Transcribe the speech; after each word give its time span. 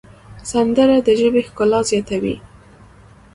سندره 0.49 0.97
د 1.07 1.09
ژبې 1.19 1.41
ښکلا 1.47 1.79
زیاتوي 1.89 2.35